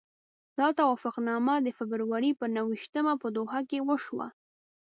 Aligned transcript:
دا 0.59 0.67
توافقنامه 0.79 1.55
د 1.61 1.67
فبروري 1.77 2.31
پر 2.39 2.49
نهه 2.55 2.65
ویشتمه 2.69 3.13
په 3.21 3.27
دوحه 3.35 3.61
کې 3.69 3.79
وشوه. 3.87 4.27